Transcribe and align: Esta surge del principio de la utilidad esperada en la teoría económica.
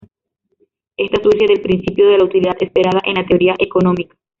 Esta 0.97 1.21
surge 1.21 1.45
del 1.45 1.61
principio 1.61 2.09
de 2.09 2.17
la 2.17 2.23
utilidad 2.23 2.55
esperada 2.59 3.01
en 3.05 3.13
la 3.13 3.25
teoría 3.27 3.53
económica. 3.59 4.15